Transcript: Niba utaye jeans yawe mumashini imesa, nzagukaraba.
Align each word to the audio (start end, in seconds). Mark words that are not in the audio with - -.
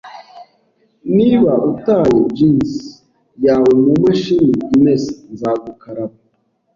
Niba 1.17 1.53
utaye 1.71 2.17
jeans 2.35 2.71
yawe 3.45 3.71
mumashini 3.83 4.55
imesa, 4.75 5.13
nzagukaraba. 5.33 6.15